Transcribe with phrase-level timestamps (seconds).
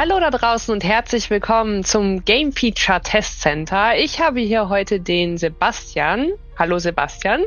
[0.00, 3.98] Hallo da draußen und herzlich willkommen zum Game Feature Test Center.
[3.98, 6.30] Ich habe hier heute den Sebastian.
[6.58, 7.42] Hallo Sebastian.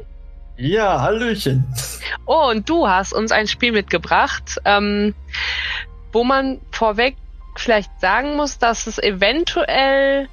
[0.57, 1.65] Ja, Hallöchen.
[2.27, 5.15] Oh, und du hast uns ein Spiel mitgebracht, ähm,
[6.11, 7.15] wo man vorweg
[7.55, 10.29] vielleicht sagen muss, dass es eventuell,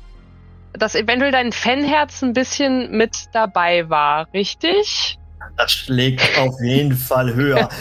[0.74, 5.18] dass eventuell dein Fanherz ein bisschen mit dabei war, richtig?
[5.56, 7.68] Das schlägt auf jeden Fall höher.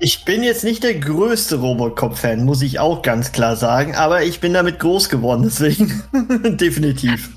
[0.00, 4.40] Ich bin jetzt nicht der größte Robocop-Fan, muss ich auch ganz klar sagen, aber ich
[4.40, 6.02] bin damit groß geworden, deswegen
[6.56, 7.30] definitiv.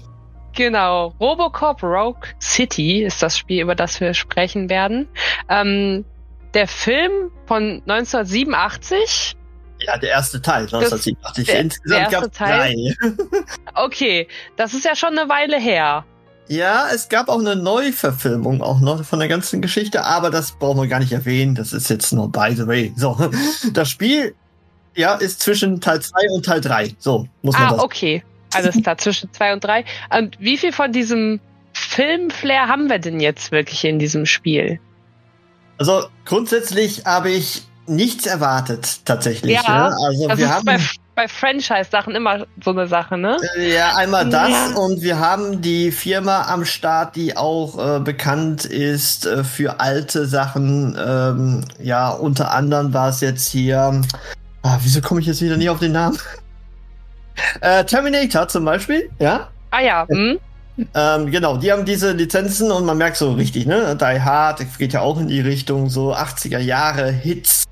[0.55, 5.07] Genau, Robocop Rogue City ist das Spiel, über das wir sprechen werden.
[5.49, 6.05] Ähm,
[6.53, 9.35] der Film von 1987.
[9.81, 11.45] Ja, der erste Teil, 1987.
[11.45, 12.95] Der, Insgesamt erste Teil.
[13.01, 13.23] drei.
[13.75, 16.05] okay, das ist ja schon eine Weile her.
[16.47, 20.81] Ja, es gab auch eine Neuverfilmung auch noch von der ganzen Geschichte, aber das brauchen
[20.81, 21.55] wir gar nicht erwähnen.
[21.55, 22.93] Das ist jetzt nur by the way.
[22.95, 23.17] So,
[23.73, 24.35] das Spiel,
[24.95, 26.95] ja, ist zwischen Teil 2 und Teil 3.
[26.99, 27.79] So, muss man Ah, das.
[27.83, 28.23] okay.
[28.53, 29.85] Alles klar, zwischen 2 und 3.
[30.15, 31.39] Und wie viel von diesem
[31.73, 34.79] Filmflair haben wir denn jetzt wirklich in diesem Spiel?
[35.79, 39.53] Also, grundsätzlich habe ich nichts erwartet, tatsächlich.
[39.55, 39.85] Ja, ja.
[39.87, 43.37] also wir haben bei Franchise-Sachen immer so eine Sache, ne?
[43.57, 44.75] Äh, ja, einmal das ja.
[44.75, 50.25] und wir haben die Firma am Start, die auch äh, bekannt ist äh, für alte
[50.25, 50.97] Sachen.
[50.99, 54.01] Ähm, ja, unter anderem war es jetzt hier.
[54.63, 56.17] Ah, wieso komme ich jetzt wieder nie auf den Namen?
[57.61, 59.49] äh, Terminator zum Beispiel, ja?
[59.71, 60.07] Ah ja.
[60.09, 60.39] Hm.
[60.95, 63.95] Ähm, genau, die haben diese Lizenzen und man merkt so richtig, ne?
[63.95, 67.65] Die Hard geht ja auch in die Richtung so 80er Jahre Hits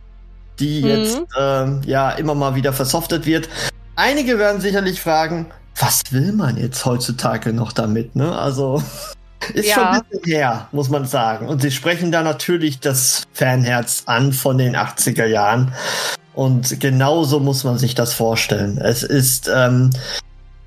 [0.60, 0.88] die mhm.
[0.88, 3.50] jetzt ähm, ja immer mal wieder versoftet wird.
[3.96, 5.48] Einige werden sicherlich fragen,
[5.80, 8.16] was will man jetzt heutzutage noch damit?
[8.16, 8.38] Ne?
[8.38, 8.82] Also
[9.54, 9.76] ist ja.
[9.76, 11.48] schon ein bisschen her, muss man sagen.
[11.48, 15.74] Und sie sprechen da natürlich das Fanherz an von den 80er Jahren.
[16.34, 18.78] Und genauso muss man sich das vorstellen.
[18.78, 19.90] Es ist, ähm,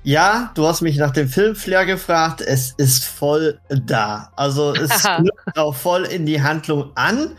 [0.03, 2.41] ja, du hast mich nach dem Filmflair gefragt.
[2.41, 4.31] Es ist voll da.
[4.35, 7.31] Also es knüpft auch voll in die Handlung an.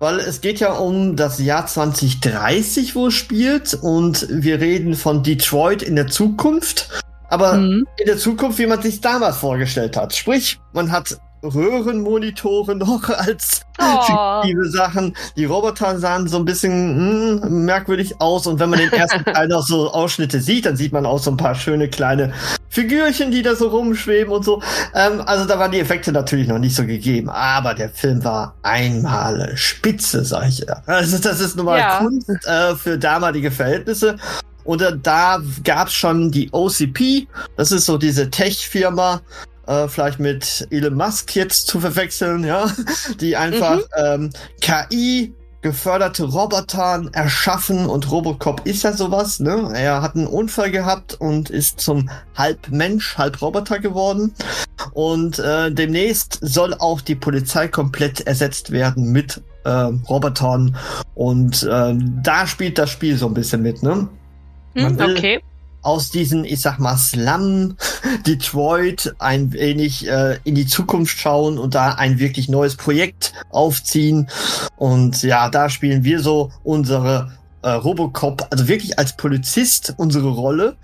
[0.00, 3.74] Weil es geht ja um das Jahr 2030, wo es spielt.
[3.74, 6.88] Und wir reden von Detroit in der Zukunft.
[7.28, 7.86] Aber mhm.
[7.98, 10.14] in der Zukunft, wie man sich damals vorgestellt hat.
[10.14, 14.42] Sprich, man hat Röhrenmonitore noch als oh.
[14.42, 15.14] fiktive Sachen.
[15.36, 19.48] Die Roboter sahen so ein bisschen hm, merkwürdig aus und wenn man den ersten Teil
[19.48, 22.32] noch so Ausschnitte sieht, dann sieht man auch so ein paar schöne kleine
[22.70, 24.62] Figürchen, die da so rumschweben und so.
[24.94, 28.54] Ähm, also da waren die Effekte natürlich noch nicht so gegeben, aber der Film war
[28.62, 30.82] einmal spitze, sag ich ja.
[30.86, 31.98] Also das ist nun mal ja.
[31.98, 34.16] Kunst äh, für damalige Verhältnisse.
[34.64, 37.26] Und äh, da gab's schon die OCP,
[37.56, 39.20] das ist so diese Tech-Firma,
[39.66, 42.70] äh, vielleicht mit Elon Musk jetzt zu verwechseln, ja,
[43.20, 43.82] die einfach mhm.
[43.96, 44.30] ähm,
[44.60, 49.70] KI geförderte Roboter erschaffen und Robocop ist ja sowas, ne?
[49.74, 54.34] Er hat einen Unfall gehabt und ist zum halb Mensch, halb Roboter geworden.
[54.92, 60.76] Und äh, demnächst soll auch die Polizei komplett ersetzt werden mit äh, Robotern.
[61.14, 64.08] Und äh, da spielt das Spiel so ein bisschen mit, ne?
[64.74, 65.40] Man will, okay
[65.82, 67.76] aus diesen, ich sag mal, Slum
[68.26, 74.28] Detroit ein wenig äh, in die Zukunft schauen und da ein wirklich neues Projekt aufziehen.
[74.76, 77.32] Und ja, da spielen wir so unsere
[77.62, 80.76] äh, Robocop, also wirklich als Polizist unsere Rolle.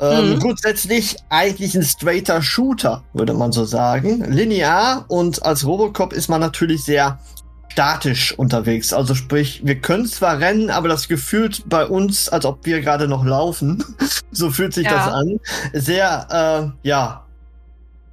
[0.00, 0.38] Ähm, mhm.
[0.40, 4.24] Grundsätzlich eigentlich ein straighter Shooter, würde man so sagen.
[4.30, 7.18] Linear und als Robocop ist man natürlich sehr
[7.74, 8.92] statisch unterwegs.
[8.92, 13.08] Also sprich, wir können zwar rennen, aber das gefühlt bei uns, als ob wir gerade
[13.08, 13.84] noch laufen.
[14.30, 14.92] so fühlt sich ja.
[14.92, 15.40] das an.
[15.72, 17.24] Sehr, äh, ja.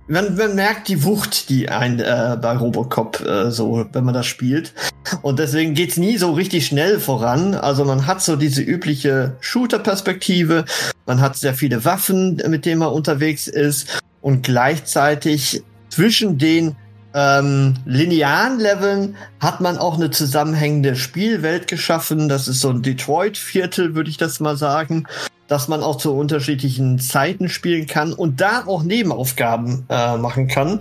[0.07, 4.25] Man, man merkt die Wucht, die ein äh, bei Robocop äh, so, wenn man das
[4.25, 4.73] spielt.
[5.21, 7.53] Und deswegen geht's nie so richtig schnell voran.
[7.53, 10.65] Also man hat so diese übliche Shooter-Perspektive.
[11.05, 14.01] Man hat sehr viele Waffen, mit denen man unterwegs ist.
[14.21, 16.75] Und gleichzeitig zwischen den
[17.13, 22.29] ähm, linearen Leveln hat man auch eine zusammenhängende Spielwelt geschaffen.
[22.29, 25.07] Das ist so ein Detroit-Viertel, würde ich das mal sagen,
[25.47, 30.79] dass man auch zu unterschiedlichen Zeiten spielen kann und da auch Nebenaufgaben äh, machen kann.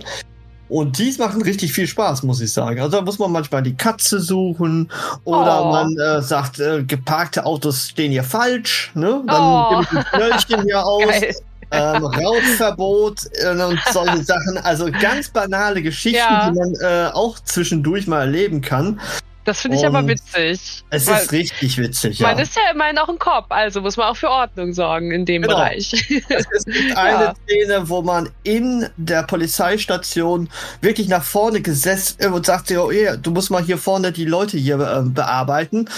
[0.69, 2.79] Und dies machen richtig viel Spaß, muss ich sagen.
[2.79, 4.89] Also da muss man manchmal die Katze suchen
[5.25, 5.71] oder oh.
[5.71, 8.91] man äh, sagt, äh, geparkte Autos stehen hier falsch.
[8.95, 9.21] Ne?
[9.27, 9.69] Dann oh.
[9.69, 11.43] gebe ich ein Knöllchen hier aus.
[11.71, 14.57] Ähm, Rauchverbot äh, und solche Sachen.
[14.57, 16.49] Also ganz banale Geschichten, ja.
[16.49, 18.99] die man äh, auch zwischendurch mal erleben kann.
[19.43, 20.83] Das finde ich aber witzig.
[20.91, 22.27] Es ist richtig witzig, ja.
[22.27, 25.25] Man ist ja immerhin auch ein Cop, also muss man auch für Ordnung sorgen in
[25.25, 25.55] dem genau.
[25.55, 25.93] Bereich.
[25.93, 27.33] Es gibt eine ja.
[27.47, 30.47] Szene, wo man in der Polizeistation
[30.81, 34.57] wirklich nach vorne gesetzt und sagt, oh, yeah, du musst mal hier vorne die Leute
[34.57, 35.89] hier äh, bearbeiten.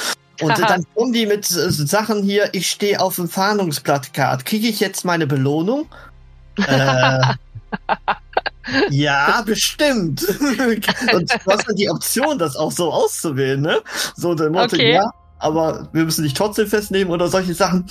[0.44, 4.46] Und dann kommen die mit äh, Sachen hier, ich stehe auf dem Fahndungsplakat.
[4.46, 5.88] Kriege ich jetzt meine Belohnung?
[6.58, 7.22] äh,
[8.90, 10.24] ja, bestimmt.
[11.14, 13.82] Und du hast dann die Option, das auch so auszuwählen, ne?
[14.16, 14.94] So der Motto, okay.
[14.94, 17.86] ja, aber wir müssen dich trotzdem festnehmen oder solche Sachen.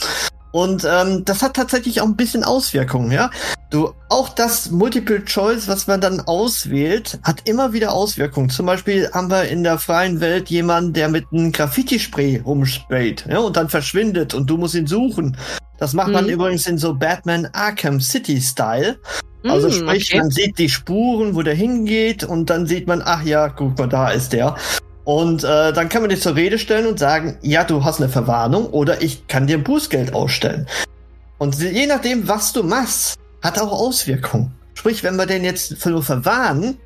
[0.53, 3.31] Und ähm, das hat tatsächlich auch ein bisschen Auswirkungen, ja.
[3.71, 8.51] Du, auch das Multiple Choice, was man dann auswählt, hat immer wieder Auswirkungen.
[8.51, 13.39] Zum Beispiel haben wir in der freien Welt jemanden, der mit einem Graffiti-Spray rumsprayt, ja,
[13.39, 15.37] und dann verschwindet und du musst ihn suchen.
[15.79, 16.31] Das macht man mhm.
[16.31, 18.99] übrigens in so Batman Arkham City Style.
[19.45, 20.19] Also mm, sprich, okay.
[20.19, 23.89] man sieht die Spuren, wo der hingeht und dann sieht man, ach ja, guck mal,
[23.89, 24.55] da ist der.
[25.05, 28.09] Und äh, dann kann man dich zur Rede stellen und sagen, ja, du hast eine
[28.09, 30.67] Verwarnung oder ich kann dir ein Bußgeld ausstellen.
[31.39, 34.53] Und je nachdem, was du machst, hat auch Auswirkungen.
[34.75, 36.79] Sprich, wenn wir den jetzt nur verwarnen,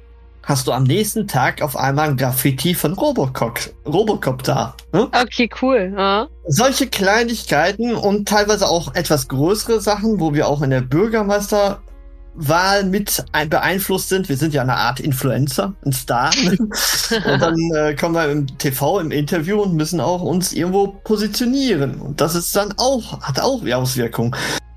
[0.42, 4.74] hast du am nächsten Tag auf einmal ein Graffiti von Robocop, Robocop da.
[4.92, 5.08] Ne?
[5.12, 5.92] Okay, cool.
[5.96, 6.28] Ja.
[6.46, 11.82] Solche Kleinigkeiten und teilweise auch etwas größere Sachen, wo wir auch in der Bürgermeister
[12.36, 14.28] Wahl mit beeinflusst sind.
[14.28, 16.30] Wir sind ja eine Art Influencer, ein Star.
[16.58, 22.00] und dann äh, kommen wir im TV, im Interview und müssen auch uns irgendwo positionieren.
[22.00, 24.36] Und das ist dann auch, hat auch die Auswirkung.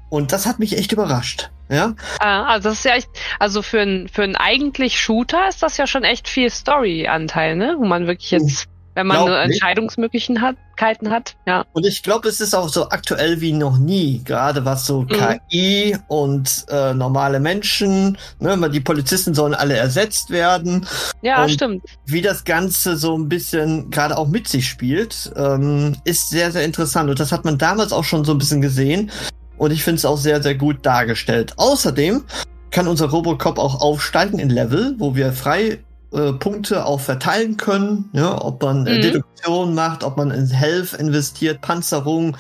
[0.09, 1.51] Und das hat mich echt überrascht.
[1.69, 1.93] Ja.
[2.19, 5.77] Ah, also das ist ja echt, also für einen für einen eigentlich Shooter ist das
[5.77, 7.75] ja schon echt viel Story-Anteil, ne?
[7.77, 8.67] Wo man wirklich jetzt
[8.99, 11.35] wenn man nur Entscheidungsmöglichkeiten hat.
[11.47, 11.65] Ja.
[11.71, 15.39] Und ich glaube, es ist auch so aktuell wie noch nie, gerade was so mhm.
[15.49, 20.85] KI und äh, normale Menschen, ne, die Polizisten sollen alle ersetzt werden.
[21.21, 21.83] Ja, und stimmt.
[22.05, 26.65] Wie das Ganze so ein bisschen gerade auch mit sich spielt, ähm, ist sehr, sehr
[26.65, 27.09] interessant.
[27.09, 29.11] Und das hat man damals auch schon so ein bisschen gesehen.
[29.57, 31.53] Und ich finde es auch sehr, sehr gut dargestellt.
[31.55, 32.25] Außerdem
[32.71, 35.79] kann unser Robocop auch aufsteigen in Level, wo wir frei
[36.11, 39.01] äh, Punkte auch verteilen können, ja, ob man äh, mhm.
[39.01, 42.35] Deduktion macht, ob man in Health investiert, Panzerung,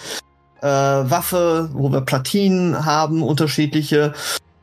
[0.61, 4.13] äh, Waffe, wo wir Platinen haben, unterschiedliche.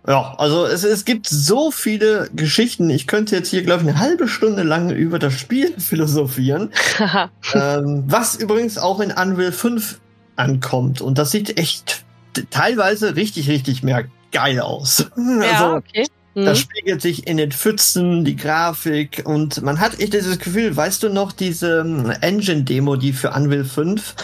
[0.08, 2.90] Ja, also es, es gibt so viele Geschichten.
[2.90, 6.70] Ich könnte jetzt hier, glaube ich, eine halbe Stunde lang über das Spiel philosophieren.
[7.54, 10.00] ähm, was übrigens auch in Unreal 5
[10.36, 11.00] ankommt.
[11.00, 12.04] Und das sieht echt
[12.50, 15.06] teilweise richtig, richtig mehr geil aus.
[15.16, 16.06] Ja, also, okay.
[16.44, 16.62] Das mhm.
[16.62, 21.08] spiegelt sich in den Pfützen, die Grafik und man hat echt dieses Gefühl, weißt du
[21.08, 24.14] noch, diese ähm, Engine-Demo, die für Unreal 5,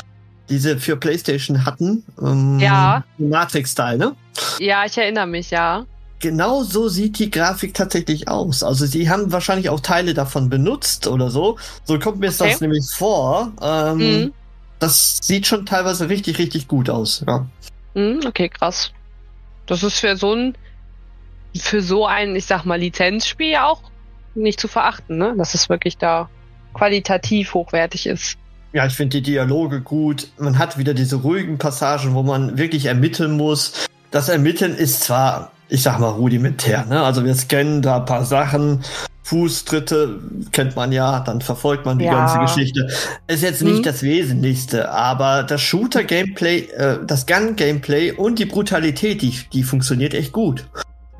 [0.50, 2.04] diese für PlayStation hatten?
[2.20, 3.02] Ähm, ja.
[3.16, 4.14] Matrix-Style, ne?
[4.58, 5.86] Ja, ich erinnere mich, ja.
[6.18, 8.62] Genau so sieht die Grafik tatsächlich aus.
[8.62, 11.56] Also sie haben wahrscheinlich auch Teile davon benutzt oder so.
[11.84, 12.50] So kommt mir okay.
[12.50, 13.52] das nämlich vor.
[13.62, 14.32] Ähm, mhm.
[14.80, 17.24] Das sieht schon teilweise richtig, richtig gut aus.
[17.26, 17.46] Ja.
[17.94, 18.92] Mhm, okay, krass.
[19.64, 20.54] Das ist für so ein
[21.56, 23.82] für so ein, ich sag mal, Lizenzspiel auch
[24.34, 25.34] nicht zu verachten, ne?
[25.36, 26.28] Dass es wirklich da
[26.74, 28.36] qualitativ hochwertig ist.
[28.72, 30.28] Ja, ich finde die Dialoge gut.
[30.38, 33.88] Man hat wieder diese ruhigen Passagen, wo man wirklich ermitteln muss.
[34.10, 37.02] Das Ermitteln ist zwar, ich sag mal, rudimentär, ne?
[37.02, 38.82] Also wir scannen da ein paar Sachen,
[39.24, 42.12] Fußtritte kennt man ja, dann verfolgt man die ja.
[42.12, 42.88] ganze Geschichte.
[43.28, 43.82] Ist jetzt nicht hm.
[43.82, 50.32] das Wesentlichste, aber das Shooter-Gameplay, äh, das Gun-Gameplay und die Brutalität, die, die funktioniert echt
[50.32, 50.66] gut.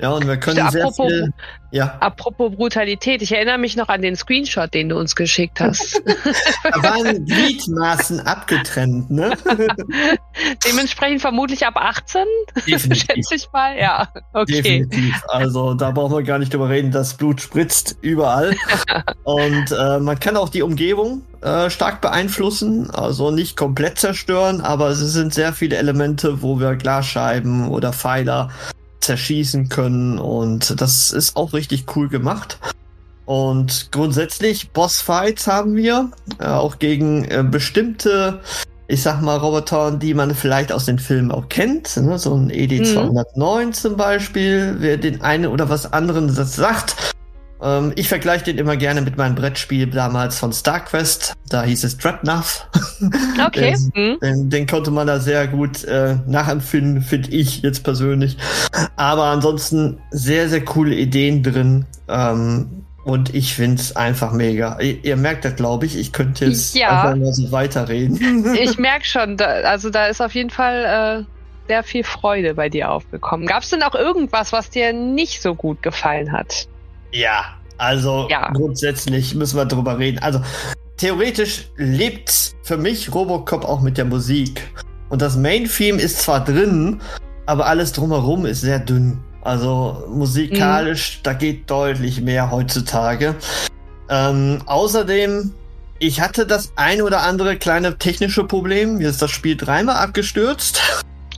[0.03, 1.33] Ja, und wir können sehr apropos, viel,
[1.71, 1.95] ja.
[2.01, 6.01] Apropos Brutalität, ich erinnere mich noch an den Screenshot, den du uns geschickt hast.
[6.63, 9.31] da waren Gliedmaßen abgetrennt, ne?
[10.67, 12.25] Dementsprechend vermutlich ab 18,
[12.67, 13.77] schätze ich mal.
[13.77, 14.61] Ja, okay.
[14.61, 15.23] Definitiv.
[15.29, 18.57] Also da brauchen wir gar nicht drüber reden, das Blut spritzt überall.
[19.23, 24.89] und äh, man kann auch die Umgebung äh, stark beeinflussen, also nicht komplett zerstören, aber
[24.89, 28.49] es sind sehr viele Elemente, wo wir Glasscheiben oder Pfeiler
[29.03, 32.59] zerschießen können und das ist auch richtig cool gemacht.
[33.25, 38.41] Und grundsätzlich Bossfights haben wir, äh, auch gegen äh, bestimmte,
[38.87, 41.95] ich sag mal, Roboter, die man vielleicht aus den Filmen auch kennt.
[41.97, 42.19] Ne?
[42.19, 43.73] So ein ED209 mhm.
[43.73, 46.95] zum Beispiel, wer den einen oder was anderen das sagt.
[47.63, 51.33] Ähm, ich vergleiche den immer gerne mit meinem Brettspiel damals von StarQuest.
[51.49, 52.67] Da hieß es Trapnath.
[53.45, 53.75] Okay.
[53.93, 54.19] den, mhm.
[54.21, 58.37] den, den, konnte man da sehr gut äh, nachempfinden, finde ich jetzt persönlich.
[58.95, 61.85] Aber ansonsten sehr, sehr coole Ideen drin.
[62.07, 64.79] Ähm, und ich finde es einfach mega.
[64.79, 65.97] Ihr, ihr merkt das, glaube ich.
[65.97, 66.89] Ich könnte jetzt ja.
[66.89, 68.55] einfach mal so weiterreden.
[68.59, 72.69] ich merke schon, da, also da ist auf jeden Fall äh, sehr viel Freude bei
[72.69, 73.45] dir aufgekommen.
[73.45, 76.67] Gab es denn auch irgendwas, was dir nicht so gut gefallen hat?
[77.13, 77.45] Ja,
[77.77, 78.51] also ja.
[78.51, 80.19] grundsätzlich müssen wir drüber reden.
[80.19, 80.41] Also
[80.97, 84.67] theoretisch lebt für mich Robocop auch mit der Musik.
[85.09, 86.99] Und das Main-Theme ist zwar drin,
[87.45, 89.23] aber alles drumherum ist sehr dünn.
[89.41, 91.23] Also musikalisch, mhm.
[91.23, 93.35] da geht deutlich mehr heutzutage.
[94.09, 95.53] Ähm, außerdem,
[95.99, 98.97] ich hatte das ein oder andere kleine technische Problem.
[98.97, 100.81] Mir ist das Spiel dreimal abgestürzt.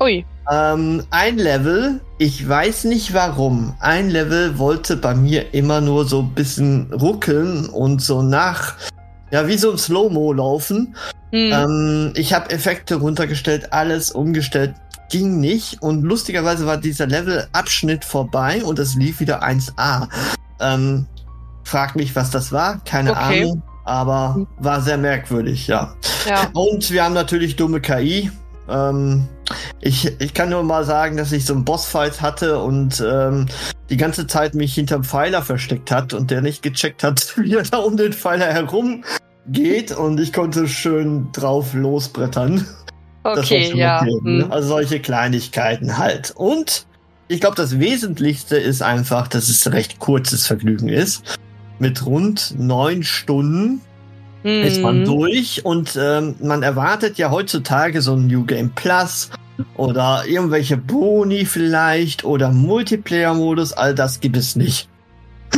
[0.01, 0.25] Ui.
[0.51, 6.21] Ähm, ein Level, ich weiß nicht warum, ein Level wollte bei mir immer nur so
[6.21, 8.75] ein bisschen ruckeln und so nach,
[9.31, 10.95] ja, wie so ein Slow-Mo laufen.
[11.31, 11.51] Mhm.
[11.51, 14.75] Ähm, ich habe Effekte runtergestellt, alles umgestellt,
[15.09, 15.81] ging nicht.
[15.81, 20.07] Und lustigerweise war dieser Levelabschnitt vorbei und es lief wieder 1A.
[20.59, 21.07] Ähm,
[21.63, 23.43] frag mich, was das war, keine okay.
[23.43, 25.95] Ahnung, aber war sehr merkwürdig, ja.
[26.27, 26.49] ja.
[26.53, 28.31] Und wir haben natürlich dumme KI.
[28.69, 29.27] Ähm,
[29.81, 33.45] ich, ich kann nur mal sagen, dass ich so einen Bossfight hatte und ähm,
[33.89, 37.63] die ganze Zeit mich hinterm Pfeiler versteckt hat und der nicht gecheckt hat, wie er
[37.63, 39.03] da um den Pfeiler herum
[39.47, 42.65] geht und ich konnte schön drauf losbrettern.
[43.23, 44.01] Okay, ja.
[44.01, 44.43] Okay, ne?
[44.43, 44.51] hm.
[44.51, 46.31] Also solche Kleinigkeiten halt.
[46.35, 46.85] Und
[47.27, 51.39] ich glaube, das Wesentlichste ist einfach, dass es recht kurzes Vergnügen ist.
[51.79, 53.81] Mit rund neun Stunden
[54.45, 54.61] hm.
[54.61, 55.05] ist man mhm.
[55.05, 59.31] durch und ähm, man erwartet ja heutzutage so ein New Game Plus
[59.75, 63.73] oder irgendwelche Boni vielleicht oder Multiplayer-Modus.
[63.73, 64.87] All das gibt es nicht.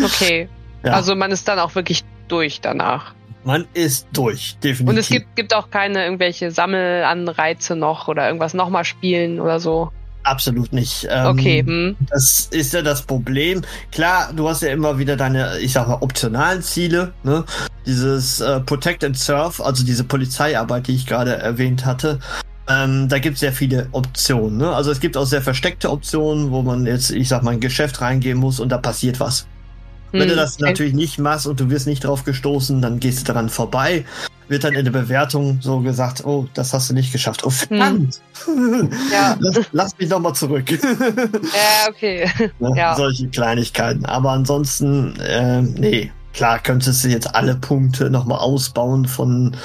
[0.02, 0.50] Okay.
[0.84, 0.94] Ja.
[0.94, 3.16] Also man ist dann auch wirklich durch danach.
[3.44, 4.88] Man ist durch, definitiv.
[4.88, 9.92] Und es gibt, gibt auch keine irgendwelche Sammelanreize noch oder irgendwas nochmal spielen oder so.
[10.28, 11.08] Absolut nicht.
[11.10, 11.64] Ähm, okay.
[11.66, 11.96] Hm.
[12.10, 13.62] Das ist ja das Problem.
[13.94, 17.14] Klar, du hast ja immer wieder deine, ich sag mal, optionalen Ziele.
[17.24, 17.46] Ne?
[17.86, 22.20] Dieses äh, Protect and Serve, also diese Polizeiarbeit, die ich gerade erwähnt hatte.
[22.68, 24.58] Ähm, da gibt es sehr viele Optionen.
[24.58, 24.70] Ne?
[24.70, 28.02] Also es gibt auch sehr versteckte Optionen, wo man jetzt, ich sag mal, ein Geschäft
[28.02, 29.48] reingehen muss und da passiert was.
[30.12, 30.66] Wenn hm, du das okay.
[30.66, 34.04] natürlich nicht machst und du wirst nicht drauf gestoßen, dann gehst du daran vorbei.
[34.50, 37.46] Wird dann in der Bewertung so gesagt, oh, das hast du nicht geschafft.
[37.46, 38.22] Oh, verdammt.
[38.46, 38.90] Hm.
[39.12, 39.36] Ja.
[39.40, 40.70] Lass, lass mich nochmal zurück.
[40.72, 42.30] Ja, okay.
[42.60, 42.74] Ne?
[42.76, 42.96] Ja.
[42.96, 44.06] Solche Kleinigkeiten.
[44.06, 49.56] Aber ansonsten, äh, nee, klar könntest du jetzt alle Punkte nochmal ausbauen von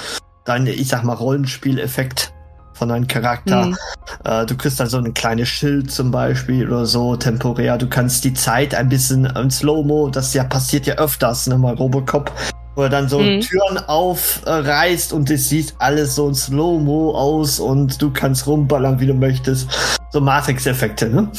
[0.45, 2.33] deinem, ich sag mal, Rollenspieleffekt
[2.73, 3.67] von deinem Charakter.
[3.67, 3.77] Mhm.
[4.25, 7.79] Äh, du kriegst dann so ein kleines Schild zum Beispiel oder so temporär.
[7.79, 11.75] Du kannst die Zeit ein bisschen in Slow-Mo, das ja passiert ja öfters, ne, mal
[11.75, 12.33] Robocop,
[12.75, 13.41] wo er dann so mhm.
[13.41, 19.07] Türen aufreißt und es sieht alles so in Slow-Mo aus und du kannst rumballern, wie
[19.07, 19.99] du möchtest.
[20.11, 21.31] So Matrix-Effekte, ne?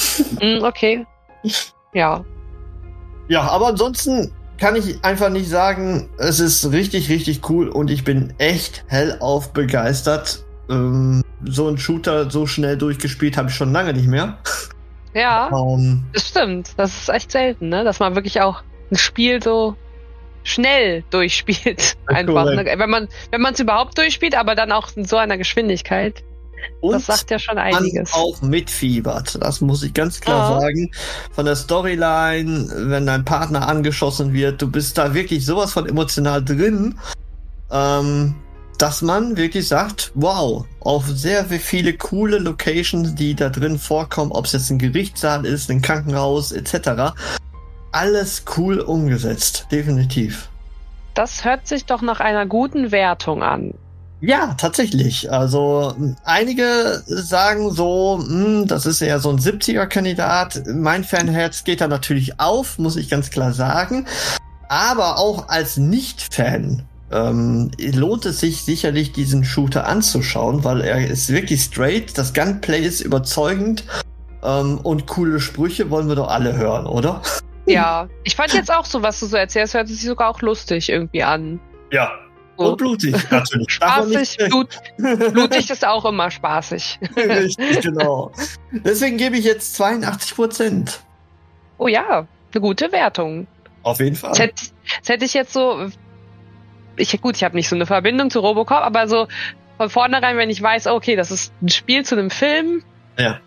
[0.42, 1.06] Mhm, okay.
[1.94, 2.24] Ja.
[3.28, 8.04] Ja, aber ansonsten kann ich einfach nicht sagen, es ist richtig, richtig cool und ich
[8.04, 10.44] bin echt hellauf begeistert.
[10.70, 14.38] Ähm, so ein Shooter so schnell durchgespielt habe ich schon lange nicht mehr.
[15.13, 16.72] Ja, um, ähm, das stimmt.
[16.78, 17.84] Das ist echt selten, ne?
[17.84, 19.75] Dass man wirklich auch ein Spiel so
[20.44, 21.98] schnell durchspielt.
[22.06, 22.46] Einfach.
[22.46, 22.66] Ne?
[22.78, 26.24] Wenn man wenn man es überhaupt durchspielt, aber dann auch in so einer Geschwindigkeit.
[26.80, 28.14] Und das sagt ja schon einiges.
[28.14, 30.62] auch mitfiebert, das muss ich ganz klar oh.
[30.62, 30.92] sagen.
[31.32, 36.44] Von der Storyline, wenn dein Partner angeschossen wird, du bist da wirklich sowas von emotional
[36.44, 36.98] drin.
[37.70, 38.36] Ähm,
[38.78, 44.46] dass man wirklich sagt, wow, auf sehr viele coole Locations, die da drin vorkommen, ob
[44.46, 47.14] es jetzt ein Gerichtssaal ist, ein Krankenhaus etc.
[47.94, 50.50] Alles cool umgesetzt, definitiv.
[51.14, 53.76] Das hört sich doch nach einer guten Wertung an.
[54.20, 55.32] Ja, tatsächlich.
[55.32, 60.64] Also einige sagen so, mh, hm, das ist eher so ein 70er-Kandidat.
[60.74, 64.08] Mein Fanherz geht da natürlich auf, muss ich ganz klar sagen.
[64.70, 66.82] Aber auch als Nicht-Fan
[67.12, 72.82] ähm, lohnt es sich sicherlich, diesen Shooter anzuschauen, weil er ist wirklich straight, das Gunplay
[72.82, 73.84] ist überzeugend
[74.42, 77.22] ähm, und coole Sprüche wollen wir doch alle hören, oder?
[77.65, 80.89] Ja, ich fand jetzt auch so, was du so erzählst, hört sich sogar auch lustig
[80.89, 81.60] irgendwie an.
[81.91, 82.12] Ja.
[82.58, 82.72] So.
[82.72, 83.67] Und blutig, natürlich.
[83.72, 87.00] Spaßig, Blut, blutig ist auch immer spaßig.
[87.15, 88.32] Richtig, genau.
[88.72, 91.00] Deswegen gebe ich jetzt 82 Prozent.
[91.79, 93.48] Oh ja, eine gute Wertung.
[93.82, 94.29] Auf jeden Fall.
[94.29, 94.65] Das hätte,
[95.00, 95.89] das hätte ich jetzt so
[96.96, 99.27] ich gut, ich habe nicht so eine Verbindung zu Robocop, aber so
[99.77, 102.84] von vornherein, wenn ich weiß, okay, das ist ein Spiel zu einem Film,
[103.17, 103.39] ja.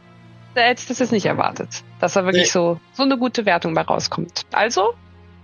[0.63, 2.51] Hätte das jetzt nicht erwartet, dass da wirklich nee.
[2.51, 4.47] so, so eine gute Wertung bei rauskommt.
[4.53, 4.95] Also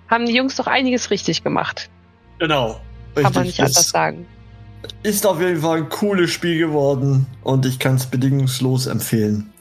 [0.09, 1.91] haben die Jungs doch einiges richtig gemacht.
[2.39, 2.81] Genau.
[3.17, 3.25] Richtig.
[3.25, 4.27] Kann man nicht anders sagen.
[5.03, 9.53] Ist auf jeden Fall ein cooles Spiel geworden und ich kann es bedingungslos empfehlen.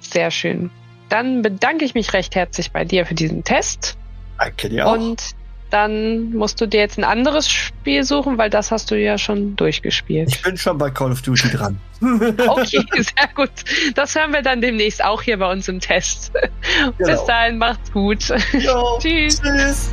[0.00, 0.70] Sehr schön.
[1.08, 3.96] Dann bedanke ich mich recht herzlich bei dir für diesen Test.
[4.38, 4.94] Danke dir auch.
[4.94, 5.34] Und
[5.74, 9.56] dann musst du dir jetzt ein anderes Spiel suchen, weil das hast du ja schon
[9.56, 10.28] durchgespielt.
[10.28, 11.80] Ich bin schon bei Call of Duty dran.
[12.46, 13.50] okay, sehr gut.
[13.96, 16.32] Das hören wir dann demnächst auch hier bei uns im Test.
[16.98, 17.10] Genau.
[17.10, 18.28] Bis dahin, macht's gut.
[18.52, 19.40] Jo, tschüss.
[19.42, 19.92] tschüss.